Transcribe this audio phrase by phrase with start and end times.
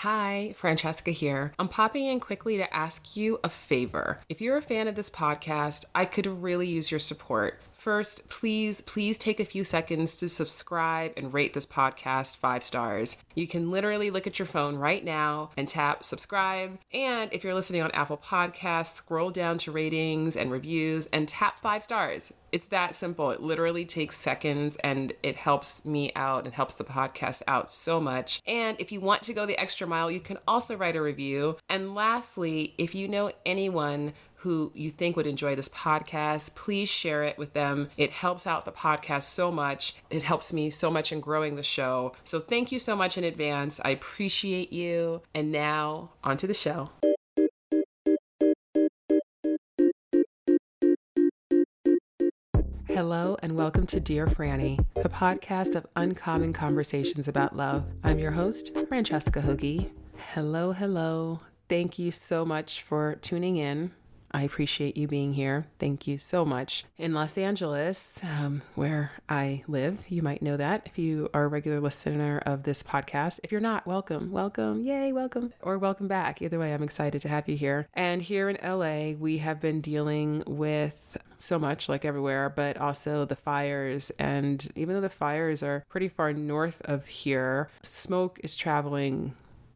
[0.00, 1.52] Hi, Francesca here.
[1.58, 4.20] I'm popping in quickly to ask you a favor.
[4.30, 7.60] If you're a fan of this podcast, I could really use your support.
[7.80, 13.16] First, please, please take a few seconds to subscribe and rate this podcast five stars.
[13.34, 16.78] You can literally look at your phone right now and tap subscribe.
[16.92, 21.58] And if you're listening on Apple Podcasts, scroll down to ratings and reviews and tap
[21.58, 22.34] five stars.
[22.52, 23.30] It's that simple.
[23.30, 27.98] It literally takes seconds and it helps me out and helps the podcast out so
[27.98, 28.42] much.
[28.46, 31.56] And if you want to go the extra mile, you can also write a review.
[31.70, 37.22] And lastly, if you know anyone who you think would enjoy this podcast, please share
[37.24, 37.90] it with them.
[37.98, 39.96] It helps out the podcast so much.
[40.08, 42.12] It helps me so much in growing the show.
[42.24, 43.80] So thank you so much in advance.
[43.84, 45.20] I appreciate you.
[45.34, 46.88] And now, on to the show.
[52.88, 57.84] Hello, and welcome to Dear Franny, the podcast of uncommon conversations about love.
[58.02, 59.90] I'm your host, Francesca Hogi.
[60.32, 61.40] Hello, hello.
[61.68, 63.92] Thank you so much for tuning in.
[64.32, 65.66] I appreciate you being here.
[65.78, 66.84] Thank you so much.
[66.96, 71.48] In Los Angeles, um, where I live, you might know that if you are a
[71.48, 73.40] regular listener of this podcast.
[73.42, 76.40] If you're not, welcome, welcome, yay, welcome, or welcome back.
[76.40, 77.88] Either way, I'm excited to have you here.
[77.94, 83.24] And here in LA, we have been dealing with so much, like everywhere, but also
[83.24, 84.10] the fires.
[84.18, 89.34] And even though the fires are pretty far north of here, smoke is traveling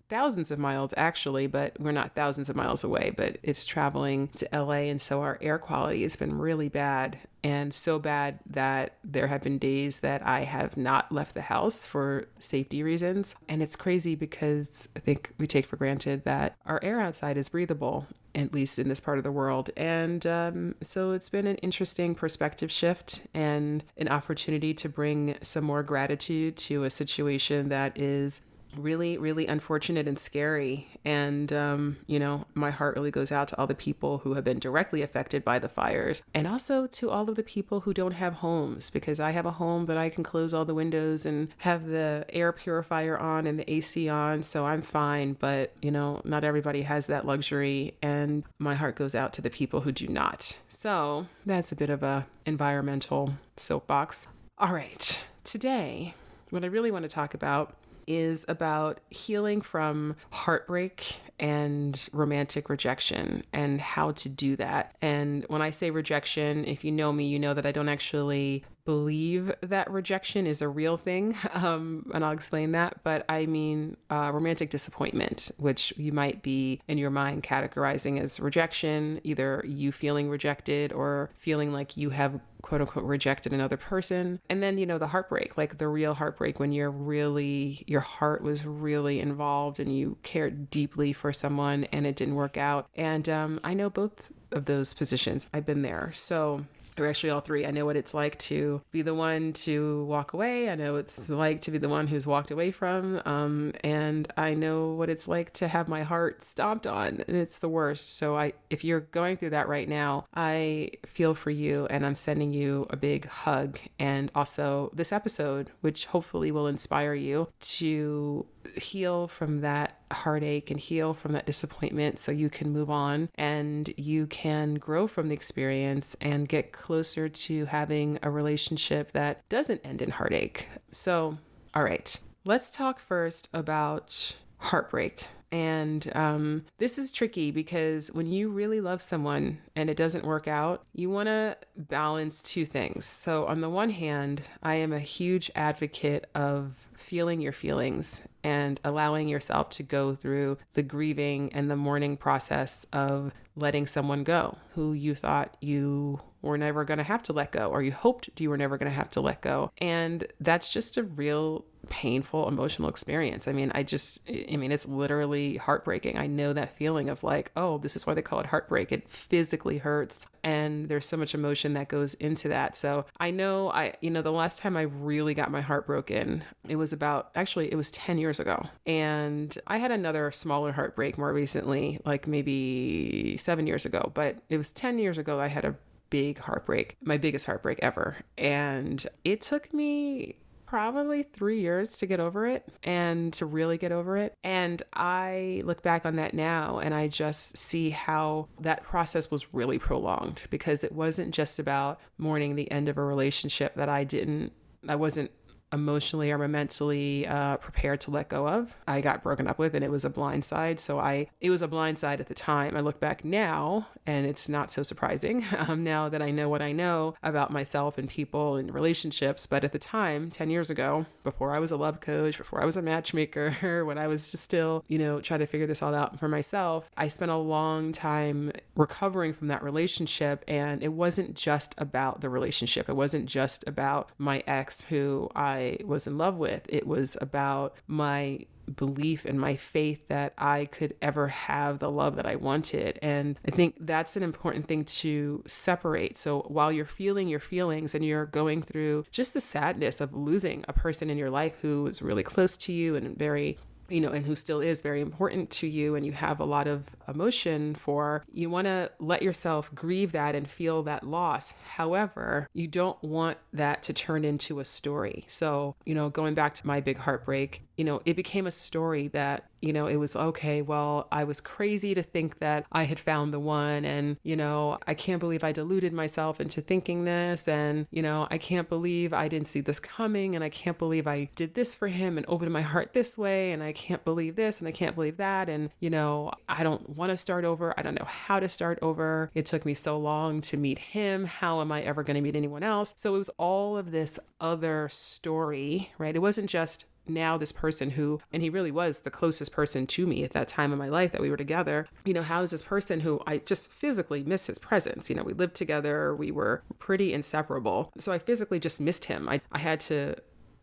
[0.09, 4.49] thousands of miles actually, but we're not thousands of miles away, but it's traveling to
[4.53, 4.85] LA.
[4.91, 9.43] And so our air quality has been really bad and so bad that there have
[9.43, 13.35] been days that I have not left the house for safety reasons.
[13.49, 17.51] And it's crazy because I think we take for granted that our air outside is
[17.51, 19.69] breathable, at least in this part of the world.
[19.77, 25.65] And um, so it's been an interesting perspective shift and an opportunity to bring some
[25.65, 28.41] more gratitude to a situation that is
[28.78, 30.89] really, really unfortunate and scary.
[31.05, 34.44] And, um, you know, my heart really goes out to all the people who have
[34.44, 38.13] been directly affected by the fires and also to all of the people who don't
[38.13, 41.48] have homes because I have a home that I can close all the windows and
[41.58, 44.42] have the air purifier on and the AC on.
[44.42, 45.34] So I'm fine.
[45.34, 47.95] But, you know, not everybody has that luxury.
[48.02, 50.57] And my heart goes out to the people who do not.
[50.68, 54.29] So that's a bit of a environmental soapbox.
[54.58, 55.18] All right.
[55.42, 56.14] Today,
[56.51, 57.74] what I really want to talk about
[58.07, 64.97] is about healing from heartbreak and romantic rejection and how to do that.
[65.03, 68.64] And when I say rejection, if you know me, you know that I don't actually
[68.85, 71.37] believe that rejection is a real thing.
[71.55, 73.03] Um, and I'll explain that.
[73.05, 78.41] But I mean uh, romantic disappointment, which you might be in your mind categorizing as
[78.41, 84.41] rejection, either you feeling rejected or feeling like you have quote unquote rejected another person.
[84.48, 88.42] And then, you know, the heartbreak, like the real heartbreak when you're really, your heart
[88.42, 92.89] was really involved and you cared deeply for someone and it didn't work out.
[92.95, 95.47] And um, I know both of those positions.
[95.52, 96.11] I've been there.
[96.14, 96.64] So
[96.99, 97.67] or actually all three.
[97.67, 100.71] I know what it's like to be the one to walk away.
[100.71, 103.21] I know what it's like to be the one who's walked away from.
[103.25, 107.59] Um, and I know what it's like to have my heart stomped on, and it's
[107.59, 108.17] the worst.
[108.17, 112.15] So I, if you're going through that right now, I feel for you, and I'm
[112.15, 118.47] sending you a big hug, and also this episode, which hopefully will inspire you to
[118.77, 123.92] heal from that heartache and heal from that disappointment so you can move on and
[123.97, 129.81] you can grow from the experience and get closer to having a relationship that doesn't
[129.85, 130.69] end in heartache.
[130.91, 131.38] So,
[131.75, 135.29] all right, let's talk first about heartbreak.
[135.55, 140.49] And um, this is tricky because when you really love someone and it doesn't work
[140.49, 143.05] out, you want to balance two things.
[143.05, 148.81] So, on the one hand, I am a huge advocate of feeling your feelings and
[148.82, 154.59] allowing yourself to go through the grieving and the mourning process of letting someone go
[154.75, 158.29] who you thought you were never going to have to let go or you hoped
[158.41, 159.70] you were never going to have to let go.
[159.79, 163.49] And that's just a real painful emotional experience.
[163.49, 166.19] I mean, I just, I mean, it's literally heartbreaking.
[166.19, 168.92] I know that feeling of like, oh, this is why they call it heartbreak.
[168.92, 170.26] It physically hurts.
[170.42, 172.76] And there's so much emotion that goes into that.
[172.76, 176.44] So I know I, you know, the last time I really got my heart broken,
[176.69, 178.66] it was about, actually, it was 10 years ago.
[178.87, 184.58] And I had another smaller heartbreak more recently, like maybe seven years ago, but it
[184.58, 185.76] was 10 years ago I had a
[186.10, 188.16] big heartbreak, my biggest heartbreak ever.
[188.38, 190.37] And it took me
[190.75, 194.35] probably three years to get over it and to really get over it.
[194.43, 199.55] And I look back on that now and I just see how that process was
[199.55, 204.03] really prolonged because it wasn't just about mourning the end of a relationship that I
[204.03, 204.53] didn't,
[204.88, 205.31] I wasn't
[205.75, 208.75] emotionally or mentally uh, prepared to let go of.
[208.87, 210.81] I got broken up with and it was a blind side.
[210.81, 212.76] So I, it was a blind side at the time.
[212.76, 216.62] I look back now and it's not so surprising um, now that I know what
[216.62, 219.47] I know about myself and people and relationships.
[219.47, 222.65] But at the time, 10 years ago, before I was a love coach, before I
[222.65, 225.94] was a matchmaker, when I was just still, you know, trying to figure this all
[225.94, 230.44] out for myself, I spent a long time recovering from that relationship.
[230.47, 235.63] And it wasn't just about the relationship, it wasn't just about my ex who I
[235.84, 238.40] was in love with, it was about my
[238.75, 242.99] belief and my faith that I could ever have the love that I wanted.
[243.02, 246.16] And I think that's an important thing to separate.
[246.19, 250.64] So while you're feeling your feelings and you're going through just the sadness of losing
[250.69, 253.58] a person in your life who was really close to you and very
[253.88, 256.66] you know, and who still is very important to you and you have a lot
[256.66, 261.54] of emotion for, you want to let yourself grieve that and feel that loss.
[261.75, 265.25] However, you don't want that to turn into a story.
[265.26, 269.08] So, you know, going back to my big heartbreak, you know, it became a story
[269.08, 273.00] that, you know, it was okay, well, I was crazy to think that I had
[273.00, 273.87] found the one.
[273.87, 277.49] And, you know, I can't believe I deluded myself into thinking this.
[277.49, 280.34] And, you know, I can't believe I didn't see this coming.
[280.34, 283.52] And I can't believe I did this for him and opened my heart this way.
[283.52, 285.49] And I can't believe this and I can't believe that.
[285.49, 287.72] And, you know, I don't want to start over.
[287.78, 289.31] I don't know how to start over.
[289.34, 291.25] It took me so long to meet him.
[291.25, 292.93] How am I ever going to meet anyone else?
[292.99, 296.14] So it was all of this other story, right?
[296.14, 300.06] It wasn't just now this person who and he really was the closest person to
[300.06, 301.86] me at that time in my life that we were together.
[302.04, 305.10] You know how is this person who i just physically miss his presence?
[305.10, 307.92] You know we lived together we were pretty inseparable.
[307.98, 309.28] So i physically just missed him.
[309.28, 310.16] I, I had to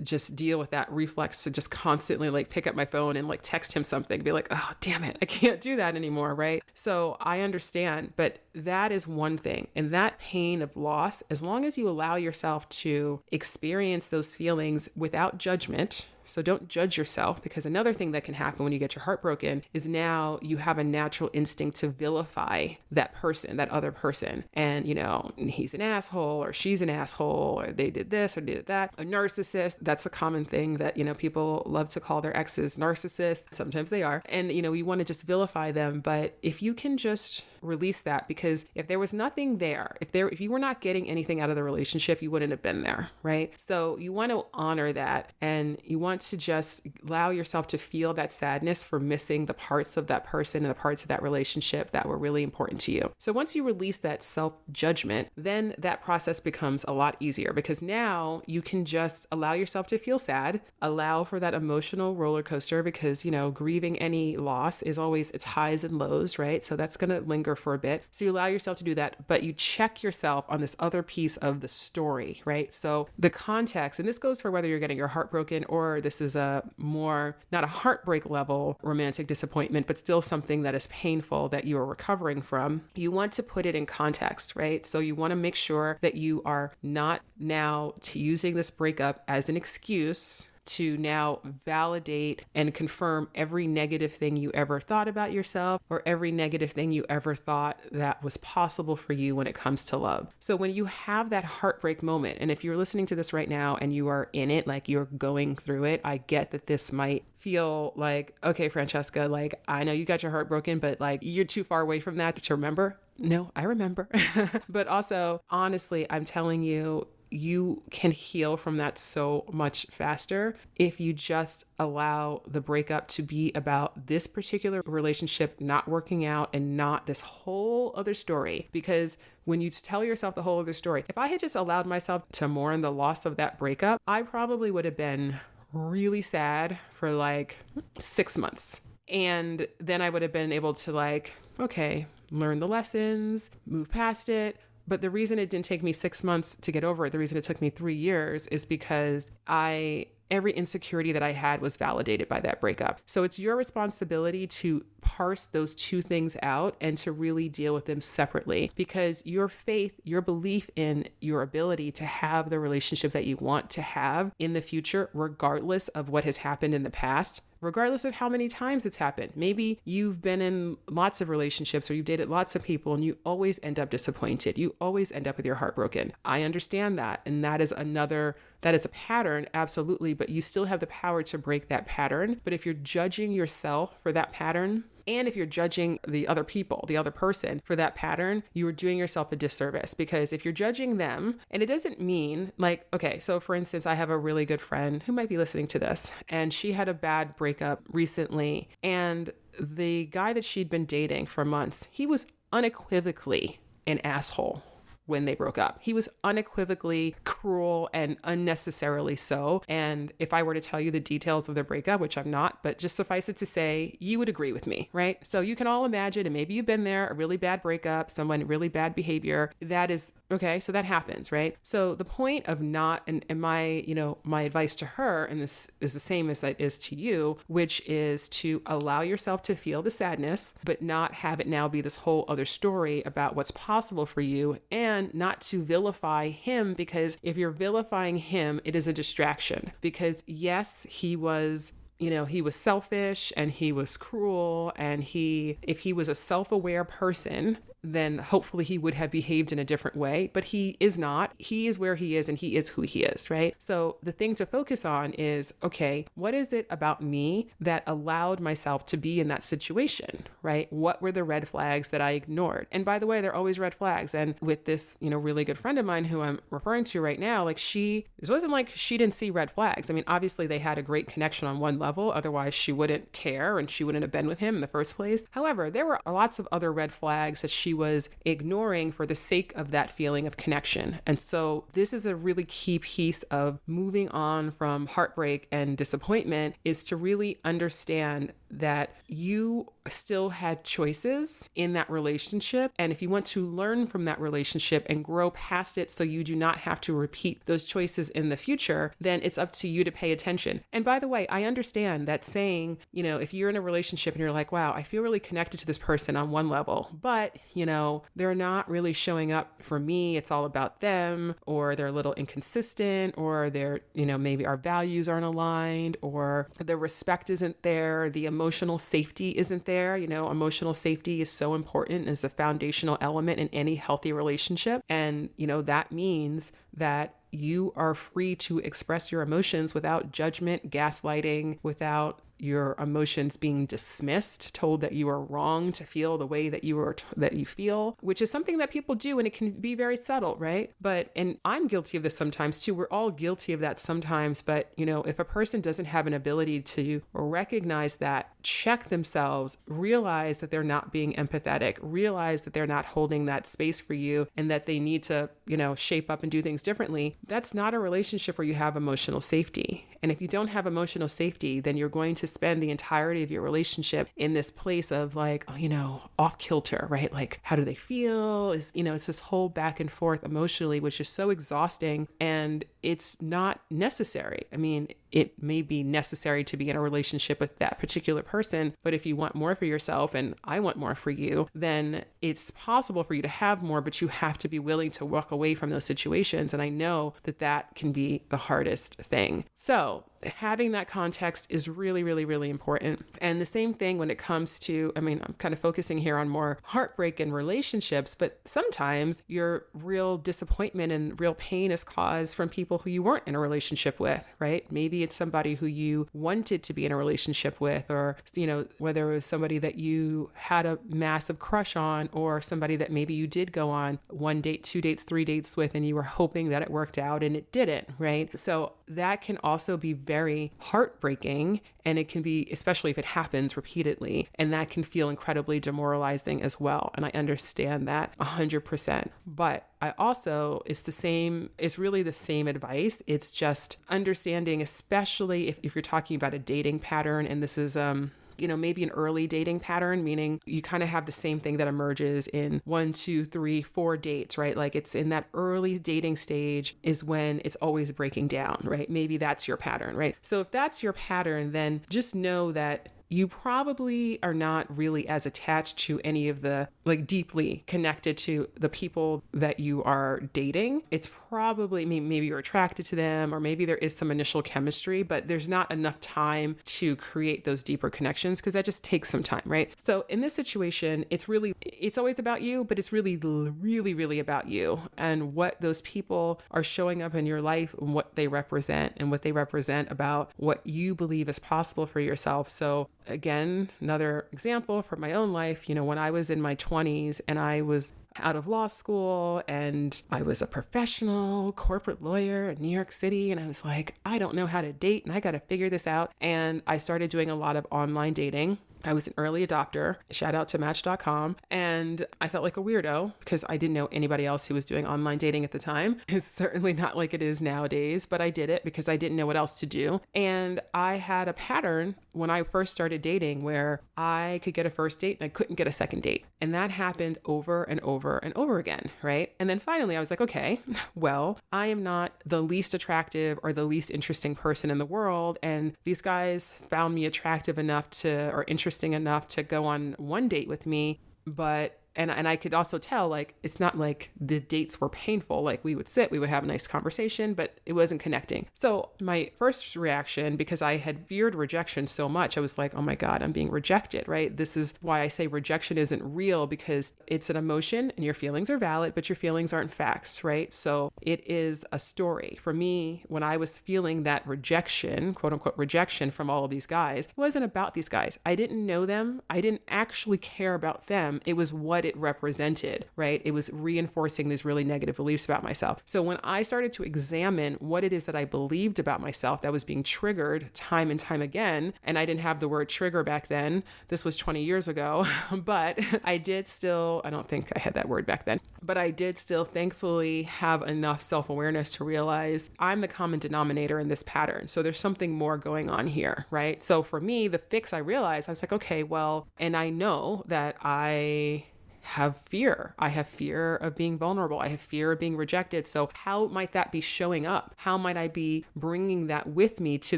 [0.03, 3.41] just deal with that reflex to just constantly like pick up my phone and like
[3.41, 6.63] text him something, be like, oh, damn it, I can't do that anymore, right?
[6.73, 9.68] So I understand, but that is one thing.
[9.75, 14.89] And that pain of loss, as long as you allow yourself to experience those feelings
[14.95, 18.95] without judgment, so don't judge yourself because another thing that can happen when you get
[18.95, 23.69] your heart broken is now you have a natural instinct to vilify that person, that
[23.69, 24.45] other person.
[24.53, 28.42] And, you know, he's an asshole or she's an asshole or they did this or
[28.42, 28.94] did that.
[28.98, 32.77] A narcissist, that's a common thing that, you know, people love to call their exes
[32.77, 33.45] narcissists.
[33.51, 34.21] Sometimes they are.
[34.30, 36.00] And, you know, you want to just vilify them.
[36.00, 40.27] But if you can just release that because if there was nothing there, if there
[40.29, 43.09] if you were not getting anything out of the relationship, you wouldn't have been there,
[43.23, 43.53] right?
[43.59, 48.13] So you want to honor that and you want to just allow yourself to feel
[48.15, 51.91] that sadness for missing the parts of that person and the parts of that relationship
[51.91, 53.11] that were really important to you.
[53.17, 58.41] So once you release that self-judgment, then that process becomes a lot easier because now
[58.45, 63.25] you can just allow yourself to feel sad, allow for that emotional roller coaster because,
[63.25, 66.63] you know, grieving any loss is always its highs and lows, right?
[66.63, 68.03] So that's going to linger for a bit.
[68.11, 71.38] So you allow yourself to do that, but you check yourself on this other piece
[71.38, 72.74] of the story, right?
[72.74, 76.22] So the context, and this goes for whether you're getting your heart broken or this
[76.22, 81.50] is a more, not a heartbreak level romantic disappointment, but still something that is painful
[81.50, 82.81] that you are recovering from.
[82.95, 84.86] You want to put it in context, right?
[84.86, 89.50] So you want to make sure that you are not now using this breakup as
[89.50, 95.81] an excuse to now validate and confirm every negative thing you ever thought about yourself
[95.90, 99.84] or every negative thing you ever thought that was possible for you when it comes
[99.86, 100.34] to love.
[100.40, 103.78] So when you have that heartbreak moment, and if you're listening to this right now
[103.81, 107.24] and you are in it, like you're going through it, I get that this might
[107.38, 111.46] feel like, okay, Francesca, like I know you got your heart broken, but like you're
[111.46, 113.00] too far away from that to remember.
[113.18, 114.10] No, I remember.
[114.70, 121.00] but also, honestly, I'm telling you, you can heal from that so much faster if
[121.00, 126.75] you just allow the breakup to be about this particular relationship not working out and
[126.75, 128.67] not this whole other story.
[128.71, 132.23] Because when you tell yourself the whole other story, if I had just allowed myself
[132.33, 135.39] to mourn the loss of that breakup, I probably would have been
[135.73, 137.59] really sad for like
[137.97, 138.81] six months.
[139.07, 144.29] And then I would have been able to, like, okay, learn the lessons, move past
[144.29, 144.57] it,
[144.91, 147.38] but the reason it didn't take me six months to get over it, the reason
[147.38, 152.27] it took me three years is because I every insecurity that I had was validated
[152.27, 153.00] by that breakup.
[153.05, 157.86] So it's your responsibility to parse those two things out and to really deal with
[157.86, 163.25] them separately because your faith, your belief in your ability to have the relationship that
[163.25, 167.41] you want to have in the future, regardless of what has happened in the past,
[167.62, 169.32] regardless of how many times it's happened.
[169.36, 173.18] Maybe you've been in lots of relationships or you've dated lots of people and you
[173.24, 174.58] always end up disappointed.
[174.58, 176.12] You always end up with your heart broken.
[176.25, 177.22] I understand that.
[177.25, 181.24] And that is another, that is a pattern, absolutely, but you still have the power
[181.24, 182.41] to break that pattern.
[182.44, 186.86] But if you're judging yourself for that pattern, And if you're judging the other people,
[186.88, 190.53] the other person for that pattern, you are doing yourself a disservice because if you're
[190.53, 194.46] judging them, and it doesn't mean like, okay, so for instance, I have a really
[194.46, 198.70] good friend who might be listening to this, and she had a bad breakup recently.
[198.84, 204.63] And the guy that she'd been dating for months, he was unequivocally an asshole
[205.05, 205.79] when they broke up.
[205.81, 209.62] He was unequivocally cruel and unnecessarily so.
[209.67, 212.63] And if I were to tell you the details of their breakup, which I'm not,
[212.63, 215.17] but just suffice it to say, you would agree with me, right?
[215.25, 218.46] So you can all imagine, and maybe you've been there, a really bad breakup, someone
[218.48, 219.51] really bad behavior.
[219.62, 220.59] That is okay.
[220.59, 221.55] So that happens, right?
[221.63, 225.41] So the point of not, and, and my, you know, my advice to her, and
[225.41, 229.55] this is the same as that is to you, which is to allow yourself to
[229.55, 233.51] feel the sadness, but not have it now be this whole other story about what's
[233.51, 238.88] possible for you and not to vilify him because if you're vilifying him, it is
[238.88, 239.71] a distraction.
[239.81, 244.73] Because yes, he was you know, he was selfish and he was cruel.
[244.75, 249.51] And he, if he was a self aware person, then hopefully he would have behaved
[249.51, 250.29] in a different way.
[250.33, 251.33] But he is not.
[251.38, 253.55] He is where he is and he is who he is, right?
[253.59, 258.39] So the thing to focus on is okay, what is it about me that allowed
[258.39, 260.71] myself to be in that situation, right?
[260.71, 262.67] What were the red flags that I ignored?
[262.71, 264.13] And by the way, they're always red flags.
[264.13, 267.19] And with this, you know, really good friend of mine who I'm referring to right
[267.19, 269.89] now, like she, this wasn't like she didn't see red flags.
[269.89, 272.11] I mean, obviously they had a great connection on one level.
[272.11, 275.23] Otherwise, she wouldn't care and she wouldn't have been with him in the first place.
[275.31, 279.54] However, there were lots of other red flags that she was ignoring for the sake
[279.56, 281.00] of that feeling of connection.
[281.06, 286.56] And so this is a really key piece of moving on from heartbreak and disappointment
[286.63, 292.72] is to really understand that you still had choices in that relationship.
[292.78, 296.24] And if you want to learn from that relationship and grow past it so you
[296.24, 299.84] do not have to repeat those choices in the future, then it's up to you
[299.84, 300.63] to pay attention.
[300.74, 304.13] And by the way, I understand that saying, you know, if you're in a relationship
[304.13, 307.38] and you're like, wow, I feel really connected to this person on one level, but,
[307.54, 310.18] you know, they're not really showing up for me.
[310.18, 314.58] It's all about them, or they're a little inconsistent, or they're, you know, maybe our
[314.58, 319.98] values aren't aligned, or the respect isn't there, the emotional safety isn't there.
[319.98, 324.84] You know, emotional safety is so important as a foundational element in any healthy relationship.
[324.89, 330.70] And, you know, that means that you are free to express your emotions without judgment,
[330.70, 336.50] gaslighting, without your emotions being dismissed, told that you are wrong to feel the way
[336.50, 339.33] that you are t- that you feel, which is something that people do and it
[339.33, 340.71] can be very subtle, right?
[340.81, 342.74] But and I'm guilty of this sometimes too.
[342.74, 346.13] We're all guilty of that sometimes, but you know, if a person doesn't have an
[346.13, 352.67] ability to recognize that, check themselves, realize that they're not being empathetic, realize that they're
[352.67, 356.24] not holding that space for you and that they need to, you know, shape up
[356.24, 359.88] and do things differently, that's not a relationship where you have emotional safety.
[360.01, 363.31] And if you don't have emotional safety, then you're going to spend the entirety of
[363.31, 367.11] your relationship in this place of like, you know, off kilter, right?
[367.11, 368.51] Like, how do they feel?
[368.51, 372.65] Is, you know, it's this whole back and forth emotionally, which is so exhausting and
[372.83, 374.45] it's not necessary.
[374.51, 378.74] I mean, it may be necessary to be in a relationship with that particular person,
[378.84, 382.51] but if you want more for yourself and I want more for you, then it's
[382.51, 385.56] possible for you to have more, but you have to be willing to walk away
[385.56, 386.53] from those situations.
[386.53, 389.46] And I know that that can be the hardest thing.
[389.53, 393.06] So, having that context is really, really, really important.
[393.20, 396.18] And the same thing when it comes to, I mean, I'm kind of focusing here
[396.18, 402.36] on more heartbreak and relationships, but sometimes your real disappointment and real pain is caused
[402.36, 404.72] from people who you weren't in a relationship with, right?
[405.03, 409.12] It's somebody who you wanted to be in a relationship with, or, you know, whether
[409.12, 413.27] it was somebody that you had a massive crush on, or somebody that maybe you
[413.27, 416.62] did go on one date, two dates, three dates with, and you were hoping that
[416.62, 418.29] it worked out and it didn't, right?
[418.38, 421.62] So that can also be very heartbreaking.
[421.83, 426.41] And it can be, especially if it happens repeatedly, and that can feel incredibly demoralizing
[426.43, 426.91] as well.
[426.93, 429.10] And I understand that 100%.
[429.25, 433.01] But I also, it's the same, it's really the same advice.
[433.07, 437.75] It's just understanding, especially if, if you're talking about a dating pattern, and this is,
[437.75, 441.39] um, you know, maybe an early dating pattern, meaning you kind of have the same
[441.39, 444.57] thing that emerges in one, two, three, four dates, right?
[444.57, 448.89] Like it's in that early dating stage is when it's always breaking down, right?
[448.89, 450.15] Maybe that's your pattern, right?
[450.21, 455.25] So if that's your pattern, then just know that you probably are not really as
[455.25, 460.84] attached to any of the like deeply connected to the people that you are dating.
[460.91, 465.27] It's probably maybe you're attracted to them or maybe there is some initial chemistry, but
[465.27, 469.44] there's not enough time to create those deeper connections because that just takes some time,
[469.46, 469.72] right?
[469.84, 474.20] So in this situation, it's really it's always about you, but it's really really really
[474.20, 478.30] about you and what those people are showing up in your life and what they
[478.30, 482.48] represent and what they represent about what you believe is possible for yourself.
[482.48, 486.55] So again, another example from my own life, you know, when I was in my
[486.55, 492.50] 20s and I was out of law school and I was a professional corporate lawyer
[492.50, 493.31] in New York City.
[493.31, 495.70] And I was like, I don't know how to date and I got to figure
[495.70, 496.12] this out.
[496.20, 498.58] And I started doing a lot of online dating.
[498.83, 499.97] I was an early adopter.
[500.09, 501.35] Shout out to Match.com.
[501.50, 504.85] And I felt like a weirdo because I didn't know anybody else who was doing
[504.85, 506.00] online dating at the time.
[506.21, 509.25] It's certainly not like it is nowadays, but I did it because I didn't know
[509.25, 510.01] what else to do.
[510.13, 514.69] And I had a pattern when I first started dating where I could get a
[514.69, 516.25] first date and I couldn't get a second date.
[516.41, 519.31] And that happened over and over and over again, right?
[519.39, 520.59] And then finally I was like, okay,
[520.95, 525.39] well, I am not the least attractive or the least interesting person in the world.
[525.41, 530.28] And these guys found me attractive enough to, or interesting enough to go on one
[530.28, 531.01] date with me.
[531.28, 535.43] But and and I could also tell like it's not like the dates were painful.
[535.43, 538.48] Like we would sit, we would have a nice conversation, but it wasn't connecting.
[538.53, 542.81] So my first reaction, because I had feared rejection so much, I was like, oh
[542.81, 544.36] my God, I'm being rejected, right?
[544.36, 548.50] This is why I say rejection isn't real because it's an emotion and your feelings
[548.50, 550.51] are valid, but your feelings aren't facts, right?
[550.53, 552.39] So it is a story.
[552.41, 556.67] For me, when I was feeling that rejection, quote unquote rejection from all of these
[556.67, 558.17] guys, wasn't about these guys.
[558.25, 559.21] I didn't know them.
[559.29, 561.21] I didn't actually care about them.
[561.25, 563.23] It was what what it represented, right?
[563.25, 565.81] It was reinforcing these really negative beliefs about myself.
[565.83, 569.51] So when I started to examine what it is that I believed about myself that
[569.51, 573.29] was being triggered time and time again, and I didn't have the word trigger back
[573.29, 577.73] then, this was 20 years ago, but I did still, I don't think I had
[577.73, 582.51] that word back then, but I did still thankfully have enough self awareness to realize
[582.59, 584.47] I'm the common denominator in this pattern.
[584.50, 586.61] So there's something more going on here, right?
[586.61, 590.23] So for me, the fix I realized, I was like, okay, well, and I know
[590.27, 591.45] that I
[591.81, 592.73] have fear.
[592.79, 594.39] I have fear of being vulnerable.
[594.39, 595.67] I have fear of being rejected.
[595.67, 597.53] So, how might that be showing up?
[597.57, 599.97] How might I be bringing that with me to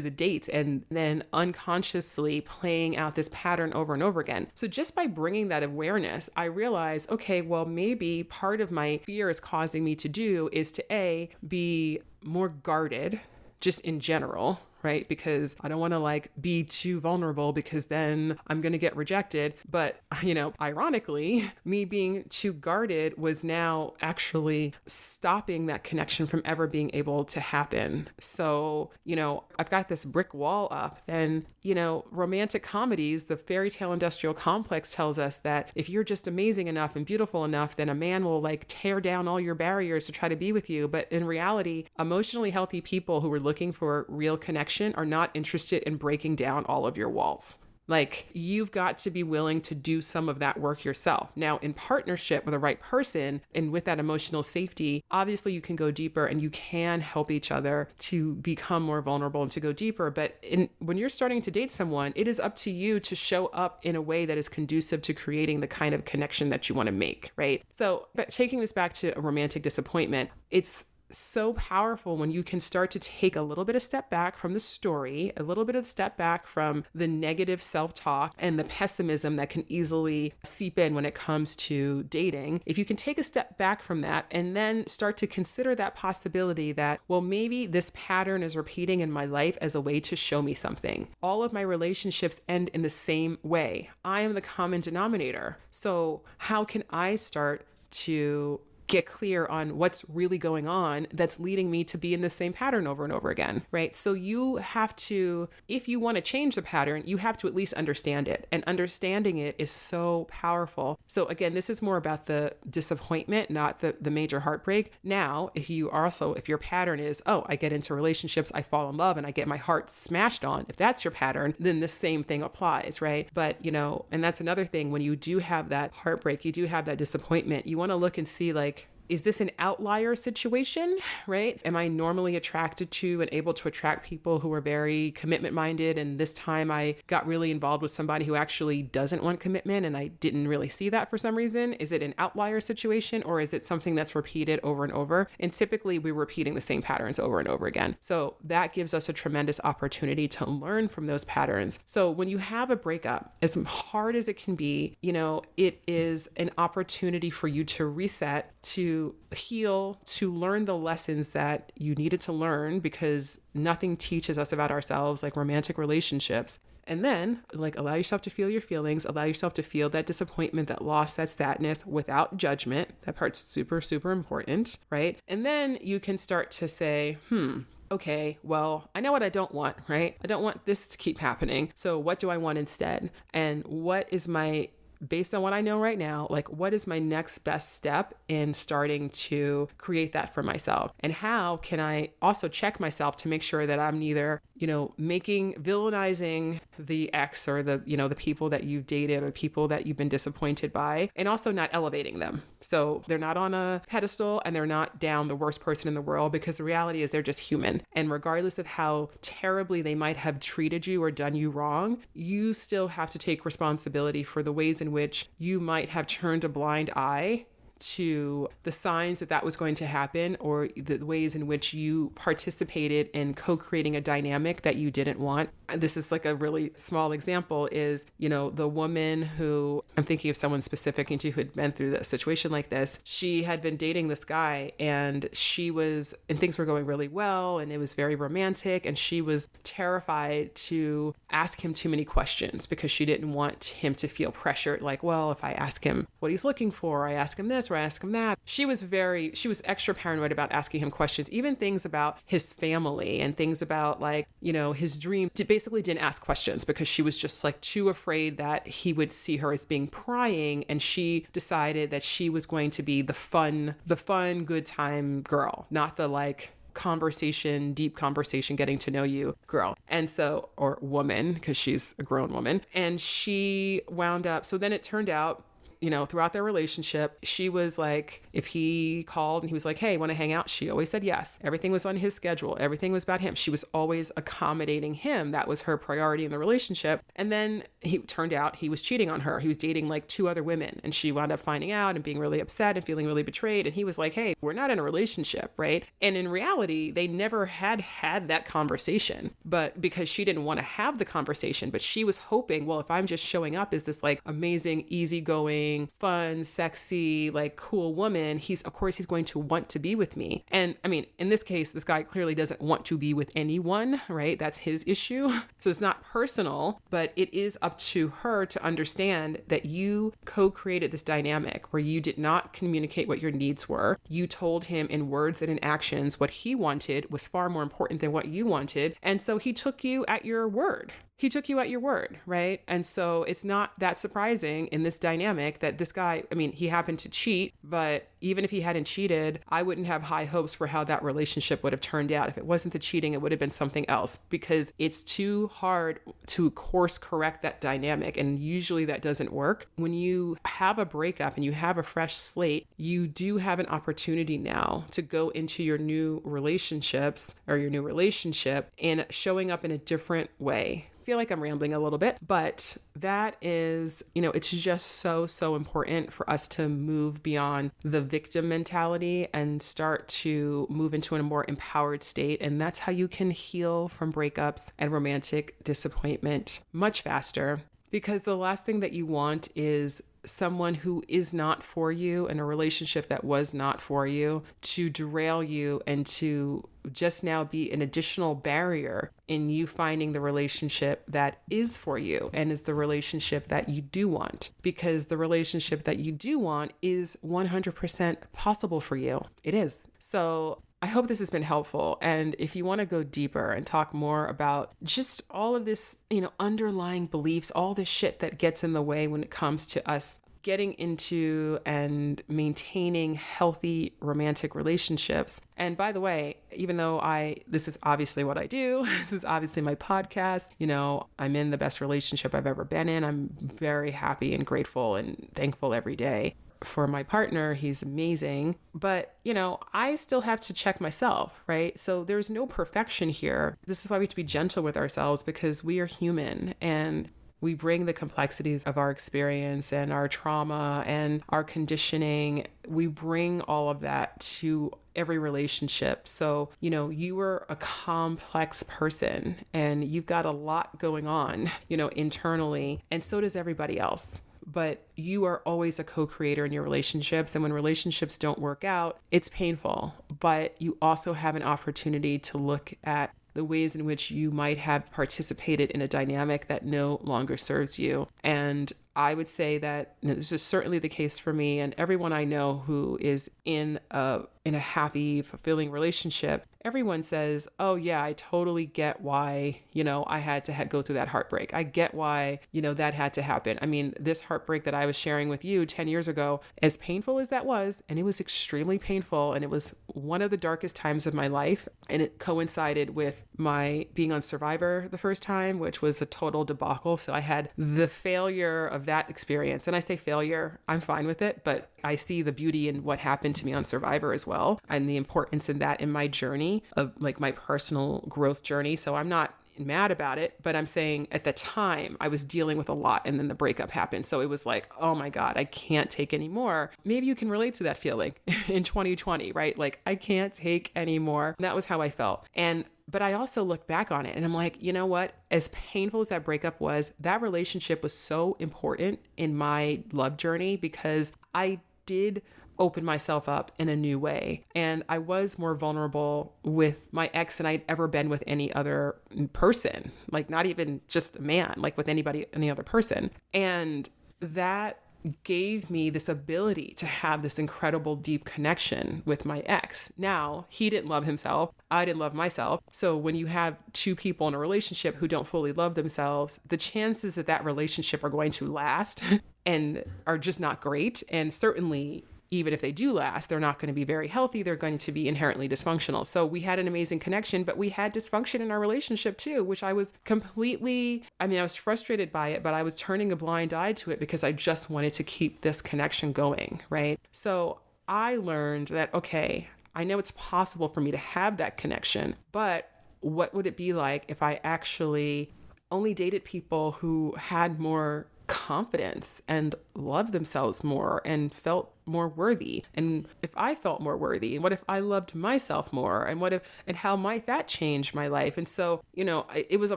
[0.00, 4.48] the dates and then unconsciously playing out this pattern over and over again?
[4.54, 9.30] So, just by bringing that awareness, I realize, okay, well, maybe part of my fear
[9.30, 13.20] is causing me to do is to A, be more guarded
[13.60, 15.08] just in general, right?
[15.08, 18.94] Because I don't want to like be too vulnerable because then I'm going to get
[18.94, 19.54] rejected.
[19.68, 26.42] But, you know, ironically, me being too guarded was now actually stopping that connection from
[26.44, 28.08] ever being able to happen.
[28.20, 31.00] So, you know, I've got this brick wall up.
[31.08, 36.04] And, you know, romantic comedies, the fairy tale industrial complex tells us that if you're
[36.04, 39.54] just amazing enough and beautiful enough, then a man will like tear down all your
[39.54, 40.86] barriers to try to be with you.
[40.86, 45.82] But in reality, emotionally healthy people who are looking for real connection are not interested
[45.84, 47.58] in breaking down all of your walls.
[47.86, 51.30] Like, you've got to be willing to do some of that work yourself.
[51.36, 55.76] Now, in partnership with the right person and with that emotional safety, obviously you can
[55.76, 59.72] go deeper and you can help each other to become more vulnerable and to go
[59.72, 60.10] deeper.
[60.10, 63.46] But in, when you're starting to date someone, it is up to you to show
[63.48, 66.74] up in a way that is conducive to creating the kind of connection that you
[66.74, 67.62] want to make, right?
[67.70, 72.60] So, but taking this back to a romantic disappointment, it's so powerful when you can
[72.60, 75.76] start to take a little bit of step back from the story, a little bit
[75.76, 80.78] of step back from the negative self talk and the pessimism that can easily seep
[80.78, 82.60] in when it comes to dating.
[82.66, 85.94] If you can take a step back from that and then start to consider that
[85.94, 90.16] possibility that, well, maybe this pattern is repeating in my life as a way to
[90.16, 91.08] show me something.
[91.22, 93.90] All of my relationships end in the same way.
[94.04, 95.58] I am the common denominator.
[95.70, 101.70] So, how can I start to get clear on what's really going on that's leading
[101.70, 103.96] me to be in the same pattern over and over again, right?
[103.96, 107.54] So you have to, if you want to change the pattern, you have to at
[107.54, 108.46] least understand it.
[108.52, 110.98] And understanding it is so powerful.
[111.06, 114.92] So again, this is more about the disappointment, not the, the major heartbreak.
[115.02, 118.90] Now, if you also, if your pattern is, oh, I get into relationships, I fall
[118.90, 121.88] in love, and I get my heart smashed on, if that's your pattern, then the
[121.88, 123.28] same thing applies, right?
[123.32, 126.66] But, you know, and that's another thing when you do have that heartbreak, you do
[126.66, 130.98] have that disappointment, you want to look and see like, is this an outlier situation,
[131.26, 131.60] right?
[131.64, 135.98] Am I normally attracted to and able to attract people who are very commitment minded?
[135.98, 139.96] And this time I got really involved with somebody who actually doesn't want commitment and
[139.96, 141.74] I didn't really see that for some reason.
[141.74, 145.28] Is it an outlier situation or is it something that's repeated over and over?
[145.38, 147.96] And typically we're repeating the same patterns over and over again.
[148.00, 151.78] So that gives us a tremendous opportunity to learn from those patterns.
[151.84, 155.82] So when you have a breakup, as hard as it can be, you know, it
[155.86, 158.93] is an opportunity for you to reset, to
[159.34, 164.70] heal, to learn the lessons that you needed to learn because nothing teaches us about
[164.70, 166.58] ourselves like romantic relationships.
[166.86, 170.68] And then, like, allow yourself to feel your feelings, allow yourself to feel that disappointment,
[170.68, 172.90] that loss, that sadness without judgment.
[173.02, 175.18] That part's super, super important, right?
[175.26, 179.52] And then you can start to say, hmm, okay, well, I know what I don't
[179.54, 180.16] want, right?
[180.22, 181.72] I don't want this to keep happening.
[181.74, 183.10] So, what do I want instead?
[183.32, 184.68] And what is my
[185.08, 188.54] based on what I know right now, like what is my next best step in
[188.54, 190.92] starting to create that for myself?
[191.00, 194.94] And how can I also check myself to make sure that I'm neither, you know,
[194.96, 199.68] making villainizing the ex or the, you know, the people that you've dated or people
[199.68, 202.40] that you've been disappointed by, and also not elevating them.
[202.62, 206.00] So they're not on a pedestal and they're not down the worst person in the
[206.00, 207.82] world because the reality is they're just human.
[207.92, 212.54] And regardless of how terribly they might have treated you or done you wrong, you
[212.54, 216.48] still have to take responsibility for the ways in which you might have turned a
[216.48, 217.44] blind eye
[217.84, 222.12] to the signs that that was going to happen or the ways in which you
[222.14, 225.50] participated in co-creating a dynamic that you didn't want.
[225.74, 230.30] This is like a really small example is you know the woman who i'm thinking
[230.30, 232.98] of someone specific into who had been through a situation like this.
[233.04, 237.58] She had been dating this guy and she was and things were going really well
[237.58, 242.66] and it was very romantic and she was terrified to ask him too many questions
[242.66, 246.30] because she didn't want him to feel pressured like well if i ask him what
[246.30, 248.38] he's looking for i ask him this ask him that.
[248.44, 252.52] She was very, she was extra paranoid about asking him questions, even things about his
[252.52, 255.30] family and things about like, you know, his dream.
[255.46, 259.36] Basically, didn't ask questions because she was just like too afraid that he would see
[259.38, 260.64] her as being prying.
[260.68, 265.22] And she decided that she was going to be the fun, the fun, good time
[265.22, 269.78] girl, not the like, conversation, deep conversation, getting to know you girl.
[269.88, 272.62] And so, or woman, because she's a grown woman.
[272.74, 275.44] And she wound up, so then it turned out
[275.84, 279.76] you know, throughout their relationship, she was like, if he called and he was like,
[279.76, 280.48] hey, want to hang out?
[280.48, 281.38] She always said yes.
[281.44, 283.34] Everything was on his schedule, everything was about him.
[283.34, 285.32] She was always accommodating him.
[285.32, 287.02] That was her priority in the relationship.
[287.16, 289.40] And then he turned out he was cheating on her.
[289.40, 292.18] He was dating like two other women, and she wound up finding out and being
[292.18, 293.66] really upset and feeling really betrayed.
[293.66, 295.84] And he was like, hey, we're not in a relationship, right?
[296.00, 300.64] And in reality, they never had had that conversation, but because she didn't want to
[300.64, 304.02] have the conversation, but she was hoping, well, if I'm just showing up as this
[304.02, 309.68] like amazing, easygoing, fun, sexy, like cool woman, he's of course he's going to want
[309.70, 310.44] to be with me.
[310.48, 314.00] And I mean, in this case, this guy clearly doesn't want to be with anyone,
[314.08, 314.38] right?
[314.38, 315.30] That's his issue.
[315.60, 320.90] So it's not personal, but it is up to her to understand that you co-created
[320.90, 323.98] this dynamic where you did not communicate what your needs were.
[324.06, 328.00] You told him in words and in actions what he wanted was far more important
[328.00, 328.96] than what you wanted.
[329.02, 332.60] And so he took you at your word, he took you at your word, right?
[332.66, 336.68] And so it's not that surprising in this dynamic that this guy, I mean, he
[336.68, 340.66] happened to cheat, but even if he hadn't cheated, I wouldn't have high hopes for
[340.66, 342.28] how that relationship would have turned out.
[342.28, 346.00] If it wasn't the cheating, it would have been something else because it's too hard
[346.28, 348.16] to course correct that dynamic.
[348.16, 349.68] And usually that doesn't work.
[349.76, 353.66] When you have a breakup and you have a fresh slate, you do have an
[353.66, 359.64] opportunity now to go into your new relationships or your new relationship and showing up
[359.64, 364.22] in a different way feel like I'm rambling a little bit, but that is, you
[364.22, 369.60] know, it's just so, so important for us to move beyond the victim mentality and
[369.60, 372.40] start to move into a more empowered state.
[372.40, 377.62] And that's how you can heal from breakups and romantic disappointment much faster.
[377.90, 382.38] Because the last thing that you want is someone who is not for you in
[382.38, 387.70] a relationship that was not for you to derail you and to just now be
[387.72, 392.74] an additional barrier in you finding the relationship that is for you and is the
[392.74, 398.80] relationship that you do want because the relationship that you do want is 100% possible
[398.80, 399.24] for you.
[399.42, 399.86] It is.
[399.98, 401.96] So I hope this has been helpful.
[402.02, 405.96] And if you want to go deeper and talk more about just all of this,
[406.10, 409.64] you know, underlying beliefs, all this shit that gets in the way when it comes
[409.68, 415.40] to us getting into and maintaining healthy romantic relationships.
[415.56, 419.24] And by the way, even though I, this is obviously what I do, this is
[419.24, 423.04] obviously my podcast, you know, I'm in the best relationship I've ever been in.
[423.04, 427.54] I'm very happy and grateful and thankful every day for my partner.
[427.54, 428.56] He's amazing.
[428.74, 431.78] But, you know, I still have to check myself, right?
[431.78, 433.56] So there's no perfection here.
[433.66, 437.08] This is why we have to be gentle with ourselves because we are human and
[437.40, 442.46] we bring the complexities of our experience and our trauma and our conditioning.
[442.66, 446.08] We bring all of that to every relationship.
[446.08, 451.50] So, you know, you are a complex person and you've got a lot going on,
[451.68, 456.44] you know, internally, and so does everybody else but you are always a co creator
[456.44, 457.34] in your relationships.
[457.34, 462.38] And when relationships don't work out, it's painful, but you also have an opportunity to
[462.38, 467.00] look at the ways in which you might have participated in a dynamic that no
[467.02, 468.08] longer serves you.
[468.22, 472.24] And I would say that this is certainly the case for me and everyone I
[472.24, 478.12] know who is in a in a happy, fulfilling relationship, everyone says, "Oh yeah, I
[478.12, 481.54] totally get why, you know, I had to ha- go through that heartbreak.
[481.54, 484.84] I get why, you know, that had to happen." I mean, this heartbreak that I
[484.86, 488.20] was sharing with you 10 years ago, as painful as that was, and it was
[488.20, 492.18] extremely painful and it was one of the darkest times of my life, and it
[492.18, 496.96] coincided with my being on Survivor the first time, which was a total debacle.
[496.96, 499.66] So I had the failure of that experience.
[499.66, 503.00] And I say failure, I'm fine with it, but I see the beauty in what
[503.00, 506.62] happened to me on Survivor as well and the importance in that in my journey
[506.76, 508.76] of like my personal growth journey.
[508.76, 512.58] So I'm not mad about it, but I'm saying at the time I was dealing
[512.58, 514.06] with a lot and then the breakup happened.
[514.06, 516.70] So it was like, oh my God, I can't take anymore.
[516.84, 518.14] Maybe you can relate to that feeling
[518.48, 519.56] in 2020, right?
[519.58, 521.34] Like, I can't take anymore.
[521.38, 522.26] That was how I felt.
[522.34, 525.14] And but I also look back on it and I'm like, you know what?
[525.30, 530.56] As painful as that breakup was, that relationship was so important in my love journey
[530.56, 532.22] because I did
[532.58, 534.44] open myself up in a new way.
[534.54, 538.96] And I was more vulnerable with my ex than I'd ever been with any other
[539.32, 543.10] person, like not even just a man, like with anybody, any other person.
[543.32, 543.88] And
[544.20, 544.78] that
[545.22, 549.92] gave me this ability to have this incredible deep connection with my ex.
[549.96, 551.50] Now, he didn't love himself.
[551.70, 552.60] I didn't love myself.
[552.70, 556.56] So, when you have two people in a relationship who don't fully love themselves, the
[556.56, 559.02] chances that that relationship are going to last
[559.46, 561.02] and are just not great.
[561.08, 564.42] And certainly, even if they do last, they're not going to be very healthy.
[564.42, 566.06] They're going to be inherently dysfunctional.
[566.06, 569.62] So we had an amazing connection, but we had dysfunction in our relationship too, which
[569.62, 573.16] I was completely, I mean, I was frustrated by it, but I was turning a
[573.16, 576.98] blind eye to it because I just wanted to keep this connection going, right?
[577.12, 582.16] So I learned that, okay, I know it's possible for me to have that connection,
[582.32, 582.70] but
[583.00, 585.32] what would it be like if I actually
[585.70, 592.64] only dated people who had more confidence and loved themselves more and felt more worthy.
[592.74, 596.04] And if i felt more worthy and what if i loved myself more?
[596.04, 598.38] And what if and how might that change my life?
[598.38, 599.76] And so you know it was a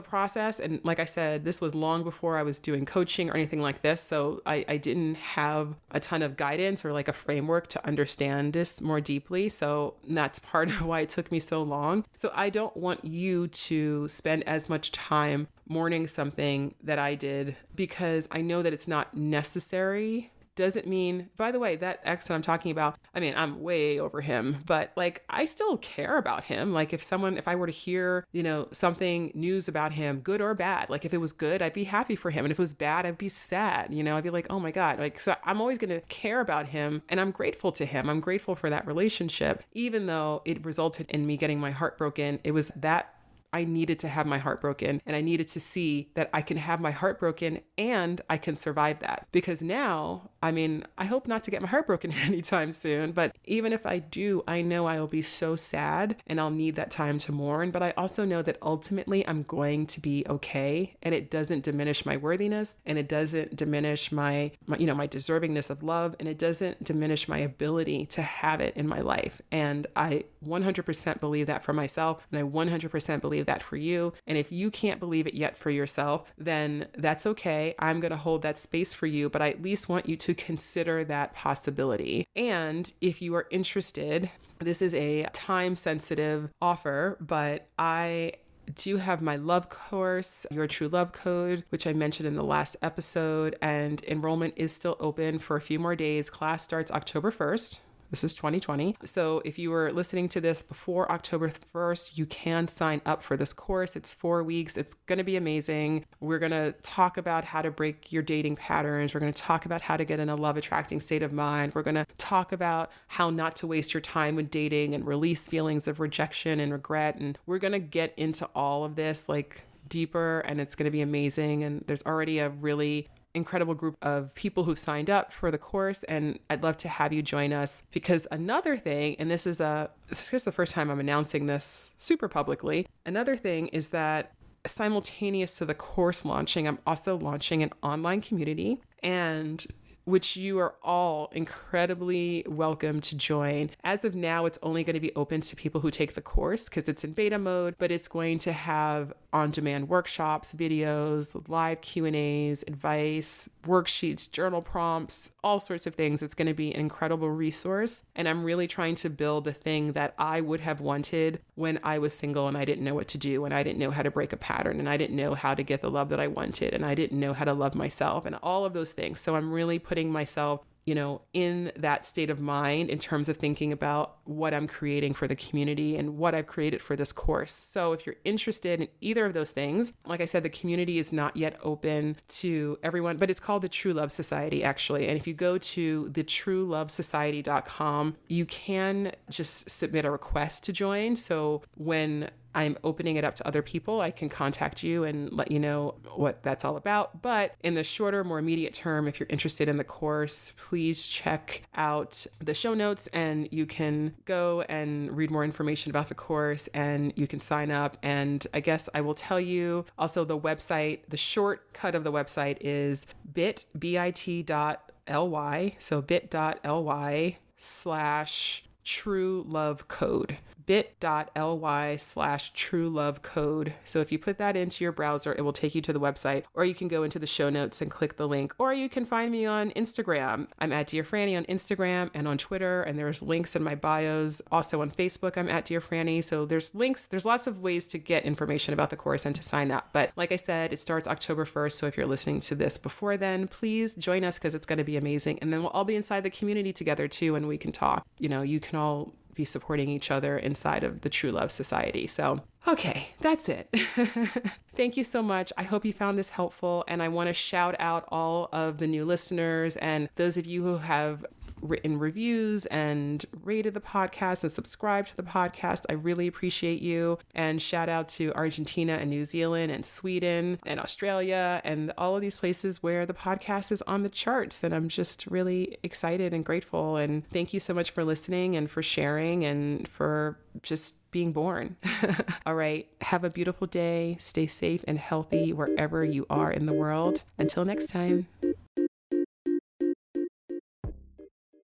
[0.00, 0.60] process.
[0.60, 3.82] And like i said this was long before i was doing coaching or anything like
[3.82, 4.00] this.
[4.00, 8.52] So i, I didn't have a ton of guidance or like a framework to understand
[8.52, 9.48] this more deeply.
[9.48, 12.04] So that's part of why it took me so long.
[12.16, 17.56] So i don't want you to spend as much time mourning something that i did
[17.74, 22.34] because i know that it's not necessary doesn't mean, by the way, that ex that
[22.34, 26.44] I'm talking about, I mean, I'm way over him, but like I still care about
[26.44, 26.72] him.
[26.72, 30.40] Like if someone, if I were to hear, you know, something news about him, good
[30.40, 32.44] or bad, like if it was good, I'd be happy for him.
[32.44, 33.94] And if it was bad, I'd be sad.
[33.94, 34.98] You know, I'd be like, oh my God.
[34.98, 38.10] Like, so I'm always going to care about him and I'm grateful to him.
[38.10, 42.40] I'm grateful for that relationship, even though it resulted in me getting my heart broken.
[42.42, 43.14] It was that
[43.52, 46.56] I needed to have my heart broken and I needed to see that I can
[46.56, 49.26] have my heart broken and I can survive that.
[49.32, 53.34] Because now, I mean, I hope not to get my heart broken anytime soon, but
[53.44, 56.90] even if I do, I know I will be so sad and I'll need that
[56.90, 57.70] time to mourn.
[57.70, 62.06] But I also know that ultimately I'm going to be okay and it doesn't diminish
[62.06, 66.28] my worthiness and it doesn't diminish my, my you know, my deservingness of love and
[66.28, 69.42] it doesn't diminish my ability to have it in my life.
[69.50, 74.12] And I 100% believe that for myself and I 100% believe that for you.
[74.26, 77.74] And if you can't believe it yet for yourself, then that's okay.
[77.78, 80.27] I'm going to hold that space for you, but I at least want you to
[80.34, 82.26] consider that possibility.
[82.36, 88.32] And if you are interested, this is a time sensitive offer, but I
[88.74, 92.76] do have my love course, Your True Love Code, which I mentioned in the last
[92.82, 96.28] episode, and enrollment is still open for a few more days.
[96.28, 97.80] Class starts October 1st.
[98.10, 98.96] This is 2020.
[99.04, 103.36] So if you were listening to this before October 1st, you can sign up for
[103.36, 103.96] this course.
[103.96, 104.78] It's four weeks.
[104.78, 106.06] It's going to be amazing.
[106.18, 109.12] We're going to talk about how to break your dating patterns.
[109.12, 111.74] We're going to talk about how to get in a love attracting state of mind.
[111.74, 115.46] We're going to talk about how not to waste your time with dating and release
[115.46, 117.16] feelings of rejection and regret.
[117.16, 120.90] And we're going to get into all of this like deeper and it's going to
[120.90, 121.62] be amazing.
[121.62, 126.02] And there's already a really incredible group of people who've signed up for the course
[126.04, 127.82] and I'd love to have you join us.
[127.90, 131.94] Because another thing and this is a this is the first time I'm announcing this
[131.96, 134.34] super publicly another thing is that
[134.66, 139.64] simultaneous to the course launching I'm also launching an online community and
[140.08, 143.68] which you are all incredibly welcome to join.
[143.84, 146.64] As of now, it's only going to be open to people who take the course
[146.64, 152.64] because it's in beta mode, but it's going to have on-demand workshops, videos, live Q&As,
[152.66, 156.22] advice, worksheets, journal prompts, all sorts of things.
[156.22, 158.02] It's going to be an incredible resource.
[158.16, 161.98] And I'm really trying to build the thing that I would have wanted when I
[161.98, 164.10] was single and I didn't know what to do and I didn't know how to
[164.10, 166.72] break a pattern and I didn't know how to get the love that I wanted
[166.72, 169.20] and I didn't know how to love myself and all of those things.
[169.20, 173.36] So I'm really putting myself you know, in that state of mind in terms of
[173.36, 177.52] thinking about what I'm creating for the community and what I've created for this course.
[177.52, 181.12] So, if you're interested in either of those things, like I said, the community is
[181.12, 185.08] not yet open to everyone, but it's called the True Love Society, actually.
[185.08, 191.16] And if you go to the truelovesociety.com, you can just submit a request to join.
[191.16, 195.50] So, when I'm opening it up to other people, I can contact you and let
[195.50, 197.22] you know what that's all about.
[197.22, 201.62] But in the shorter, more immediate term, if you're interested in the course, please check
[201.74, 206.68] out the show notes and you can go and read more information about the course
[206.68, 207.96] and you can sign up.
[208.02, 212.58] And I guess I will tell you also the website, the shortcut of the website
[212.60, 223.22] is bit, B-I-T dot L-Y, so bit.ly slash true love code bit.ly slash true love
[223.22, 223.72] code.
[223.86, 226.44] So if you put that into your browser, it will take you to the website,
[226.52, 229.06] or you can go into the show notes and click the link, or you can
[229.06, 230.46] find me on Instagram.
[230.58, 234.42] I'm at Dear Franny on Instagram and on Twitter, and there's links in my bios.
[234.52, 236.22] Also on Facebook, I'm at Dear Franny.
[236.22, 239.42] So there's links, there's lots of ways to get information about the course and to
[239.42, 239.88] sign up.
[239.94, 241.72] But like I said, it starts October 1st.
[241.72, 244.84] So if you're listening to this before then, please join us because it's going to
[244.84, 245.38] be amazing.
[245.40, 248.06] And then we'll all be inside the community together too, and we can talk.
[248.18, 252.08] You know, you can all be supporting each other inside of the True Love Society.
[252.08, 253.68] So, okay, that's it.
[254.74, 255.52] Thank you so much.
[255.56, 256.84] I hope you found this helpful.
[256.88, 260.64] And I want to shout out all of the new listeners and those of you
[260.64, 261.24] who have
[261.60, 265.84] written reviews and rated the podcast and subscribed to the podcast.
[265.88, 267.18] I really appreciate you.
[267.34, 272.22] And shout out to Argentina and New Zealand and Sweden and Australia and all of
[272.22, 274.64] these places where the podcast is on the charts.
[274.64, 276.96] And I'm just really excited and grateful.
[276.96, 281.76] And thank you so much for listening and for sharing and for just being born.
[282.46, 282.88] All right.
[283.00, 284.16] Have a beautiful day.
[284.20, 287.24] Stay safe and healthy wherever you are in the world.
[287.38, 288.26] Until next time.